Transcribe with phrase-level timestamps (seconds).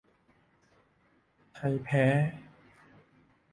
[1.55, 2.05] ไทยแพ้